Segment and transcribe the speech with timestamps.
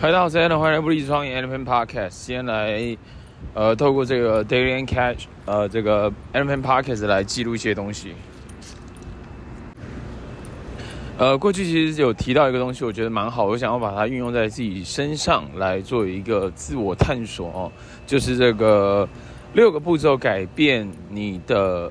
[0.00, 2.10] 嗨，大家好，我是 Allen，欢迎来不离创业 Allen Podcast。
[2.10, 2.94] 先来，
[3.54, 8.12] 呃，透过这个 Daily and Catch，呃，这个 Allen Podcast 来记录一些东西。
[11.16, 17.72] 呃，过去其实有提到一个东西，我觉得蛮好，我想要把它运用在自己身上来做一个自我探索哦，
[18.04, 19.08] 就是这个
[19.54, 21.90] 六个步骤改变你的，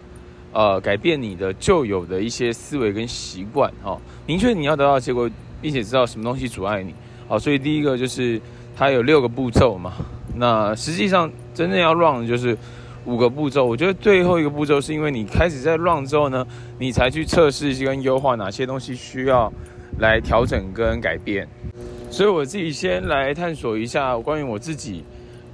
[0.51, 5.27] 呃，改变你的旧有的一些思维跟习惯哦，明确你要得到结果，
[5.61, 6.93] 并且知道什么东西阻碍你。
[7.34, 8.39] 好，所以第一个就是
[8.77, 9.94] 它有六个步骤嘛。
[10.35, 12.55] 那实际上真正要 run 的就是
[13.05, 13.66] 五个步骤。
[13.66, 16.45] 我觉得最后一个步骤是因为你开始在 run 之后呢，
[16.77, 19.52] 你才去测试跟优化哪些东西需要
[19.98, 21.48] 来调整跟改变。
[22.12, 25.04] 所以我自己先来探索一下关于我自己，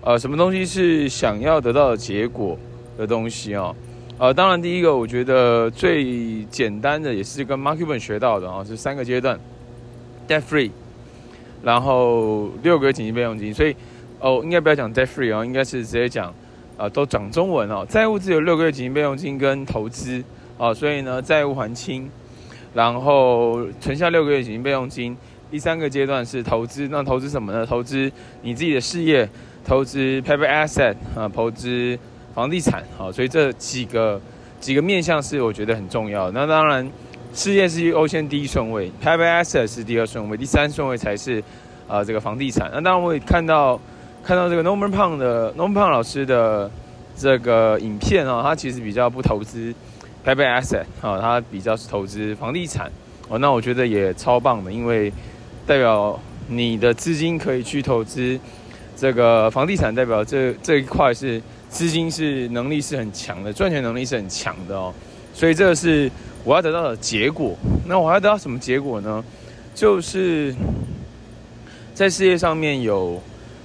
[0.01, 2.59] 呃，什么东西是想要得到的结果
[2.97, 3.73] 的东西哦。
[4.17, 9.39] 呃，当然第一个我觉得最简单的也是跟 Mark Cuban 学到的啊，是三个阶段
[10.27, 10.71] ：debt free。
[11.61, 13.75] 然后六个月紧急备用金，所以
[14.21, 16.33] 哦，应该不要讲 debt free 哦，应该是直接讲，
[16.77, 17.85] 啊、都讲中文哦。
[17.89, 20.23] 债务自由六个月紧急备用金跟投资、
[20.57, 22.09] 哦，所以呢，债务还清，
[22.73, 25.15] 然后存下六个月紧急备用金。
[25.51, 27.65] 第三个阶段是投资，那投资什么呢？
[27.65, 28.11] 投资
[28.41, 29.27] 你自己的事业，
[29.65, 31.97] 投资 paper asset 啊，投资
[32.33, 34.21] 房地产啊、哦，所以这几个
[34.59, 36.31] 几个面向是我觉得很重要。
[36.31, 36.89] 那当然。
[37.33, 41.41] 事业是优先第一顺位，private asset 是第二顺位，第三顺位才是，
[41.87, 42.69] 呃，这个房地产。
[42.73, 43.79] 那当然我也看到，
[44.23, 46.69] 看到这个 Norman Pang 的 Norman Pang 老师的
[47.15, 49.73] 这个影片啊、哦，他其实比较不投资
[50.25, 52.91] private asset 啊、他比较是投资房地产。
[53.29, 55.13] 哦，那我觉得也超棒的，因为
[55.67, 58.39] 代表你的资金可以去投资
[58.97, 64.91] 这个房地产，代表这这一块是资金是能力是很强的，赚钱能力是很强的哦。
[65.33, 66.09] 所以这个是。
[66.45, 67.53] 我要得到的结果，
[67.85, 69.21] 那我要得到什么结果呢？
[69.75, 70.55] 就是
[71.93, 73.21] 在事业上面有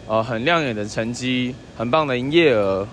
[0.09, 2.87] 呃很亮眼的成绩，很棒的营业额，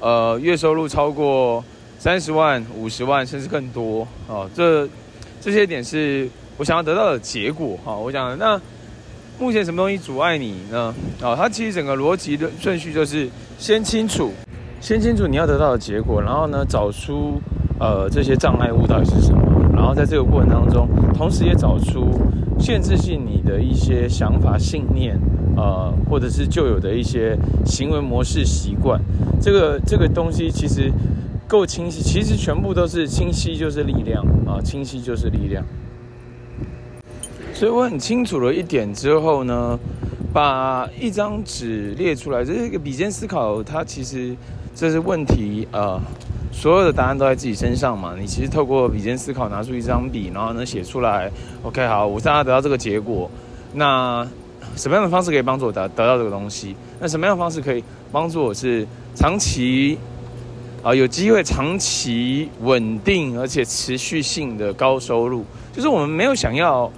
[0.00, 1.62] 呃月收入超过
[1.98, 4.48] 三十万、五十万甚至更多哦。
[4.54, 4.88] 这
[5.42, 6.26] 这些点是
[6.56, 7.94] 我想要得到的结果哈。
[7.94, 8.60] 我讲那
[9.38, 10.92] 目前什么东西阻碍你呢？
[11.20, 13.28] 哦，它其实整个逻辑的顺序就是
[13.58, 14.32] 先清楚，
[14.80, 17.40] 先清楚你要得到的结果，然后呢找出。
[17.78, 19.40] 呃，这些障碍物到底是什么？
[19.72, 22.10] 然后在这个过程当中，同时也找出
[22.58, 25.16] 限制性你的一些想法、信念，
[25.56, 29.00] 呃，或者是旧有的一些行为模式、习惯。
[29.40, 30.92] 这个这个东西其实
[31.46, 35.64] 够清晰，其实全部都是清晰就是力量啊，清晰就是力量。
[37.54, 39.78] 所以我很清楚了一点之后呢，
[40.32, 44.34] 把一张纸列出来，这是一个比肩思考，它其实
[44.74, 46.02] 这是问题啊。
[46.50, 48.14] 所有的答案都在自己身上嘛？
[48.18, 51.30] 你其实透过比肩思考，拿出一张笔，然后能写出来。
[51.62, 53.30] OK，好，我想要得到这个结果。
[53.74, 54.26] 那
[54.74, 56.74] 什么样的方式可以帮助我得得到这个东西？
[56.98, 59.96] 那什么样的方式可以帮助我是长期
[60.82, 65.44] 啊、有机会长期稳定而且持续性的高收入？
[65.72, 66.90] 就是我们没有想要，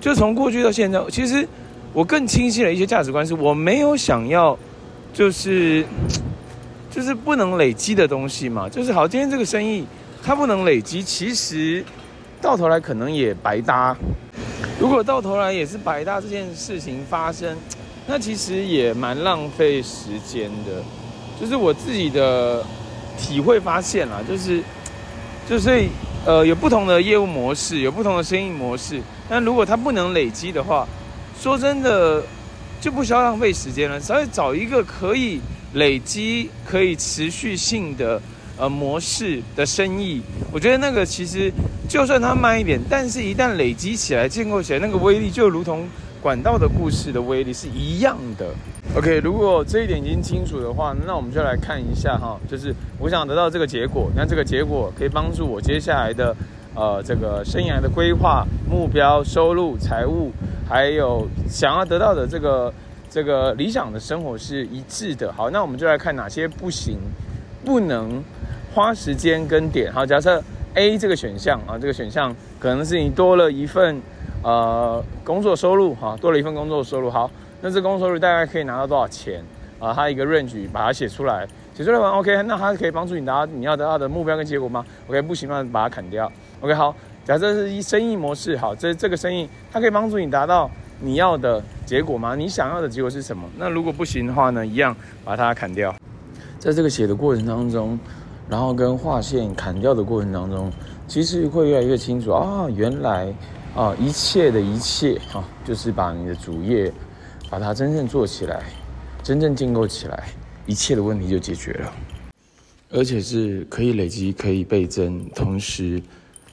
[0.00, 1.48] 就从过去到现在，其实
[1.92, 4.56] 我更清晰的一些价值观是我没有想要，
[5.12, 5.84] 就是。
[6.98, 9.86] 就是不能累积的东西嘛，就是好，今天这个生意
[10.20, 11.84] 它不能累积，其实
[12.42, 13.96] 到头来可能也白搭。
[14.80, 17.56] 如果到头来也是白搭这件事情发生，
[18.08, 20.82] 那其实也蛮浪费时间的。
[21.40, 22.66] 就是我自己的
[23.16, 24.60] 体会发现啦，就是
[25.48, 25.86] 就是
[26.26, 29.00] 呃有不同的业务模式，有不同的生意模式。
[29.28, 30.84] 但如果它不能累积的话，
[31.40, 32.20] 说真的
[32.80, 35.40] 就不需要浪费时间了，稍微找一个可以。
[35.74, 38.20] 累积可以持续性的
[38.56, 41.52] 呃模式的生意，我觉得那个其实
[41.88, 45.86] 就算它慢一点，但是一旦累积起来、建构起来，那个威力就如同
[46.22, 48.46] 管道的故事的威力是一样的。
[48.96, 56.34] OK，如果这一点已经清楚的话，那我们就来看一下哈，就是我想得到这个结果，那这个结果可以帮助我接下来的
[56.74, 60.32] 呃这个生涯的规划、目标、收入、财务，
[60.66, 62.72] 还有想要得到的这个。
[63.18, 65.32] 这个理想的生活是一致的。
[65.32, 67.00] 好，那我们就来看哪些不行，
[67.64, 68.22] 不能
[68.72, 69.92] 花时间跟点。
[69.92, 70.40] 好，假设
[70.74, 74.00] A 这个选项啊，这个选项可能是你多了一份
[74.44, 77.10] 呃工作收入哈，多了一份工作收入。
[77.10, 77.28] 好，
[77.60, 79.42] 那这工作收入大概可以拿到多少钱
[79.80, 79.92] 啊？
[79.92, 81.44] 它一个 range 把它写出来，
[81.74, 86.30] 写出来完 OK，那它可以帮助你达到你要得到的目标跟结果吗？OK，不行，那把它砍掉。
[86.60, 86.94] OK，好，
[87.24, 90.70] 假设是一生意模式，好，这这个生意它可以帮助你达到。
[91.00, 92.34] 你要的结果吗？
[92.34, 93.48] 你想要的结果是什么？
[93.56, 94.66] 那如果不行的话呢？
[94.66, 95.94] 一样把它砍掉。
[96.58, 97.98] 在这个写的过程当中，
[98.48, 100.72] 然后跟划线砍掉的过程当中，
[101.06, 103.32] 其实会越来越清楚啊，原来
[103.76, 106.92] 啊，一切的一切啊，就是把你的主业
[107.48, 108.64] 把它真正做起来，
[109.22, 110.28] 真正建构起来，
[110.66, 111.92] 一切的问题就解决了，
[112.90, 116.02] 而且是可以累积、可以倍增，同时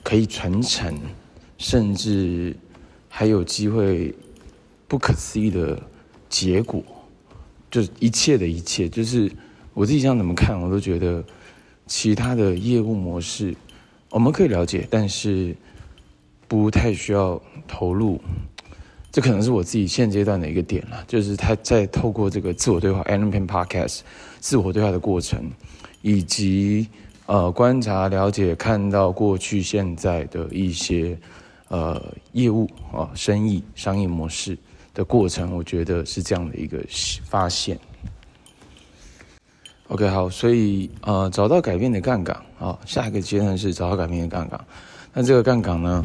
[0.03, 0.94] 可以传承，
[1.57, 2.56] 甚至
[3.09, 4.13] 还有机会
[4.95, 5.77] 不可思议的
[6.30, 6.81] 结果，
[7.69, 9.30] 就是一切的一切，就是
[9.74, 11.21] 我自己想怎么看，我都觉得
[11.86, 13.53] 其他的业务模式
[14.09, 15.53] 我们可以了解，但是
[16.47, 18.21] 不太需要投入。
[19.12, 24.00] 这可能是我自己现阶段的一个点了，就是他在透过这个自我对话 Allen Peng Podcast
[24.39, 25.51] 自我对话的过程，
[26.01, 26.88] 以及
[27.25, 31.18] 呃观察、了解、看到过去、现在的一些
[31.68, 32.01] 呃
[32.31, 34.57] 业务啊、生意、商业模式
[34.95, 36.83] 的过程，我觉得是这样的一个
[37.24, 37.80] 发现。
[39.89, 44.59] OK，好，所以呃找到改变的杠杆啊，下一个阶段是找到改变的杠杆。
[45.13, 46.03] 那这个杠杆呢？